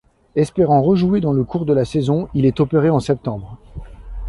Espérant 0.35 0.81
rejouer 0.81 1.21
dans 1.21 1.31
le 1.31 1.43
cours 1.43 1.63
de 1.63 1.73
la 1.73 1.85
saison, 1.85 2.27
il 2.33 2.45
est 2.47 2.59
opéré 2.59 2.89
en 2.89 2.99
septembre. 2.99 3.59